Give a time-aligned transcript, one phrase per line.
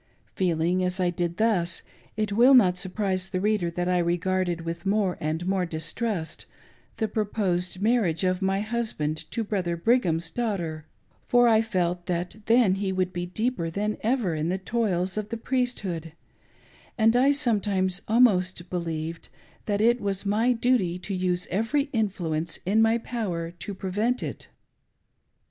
[0.35, 1.83] Feeling as I did thus,
[2.17, 6.47] it will not surprise the reader that I regarded with more and more distrust
[6.97, 10.87] the^ proposed marriage of my husband to Brother Brigham's daughter;
[11.29, 15.17] f or I felt that then he would be deeper than ever in the toils
[15.17, 16.13] of the Priesthood,
[16.97, 19.29] and I sometimes alnaost believed
[19.67, 24.47] that it was my duty to use every influence in my power to prevent it.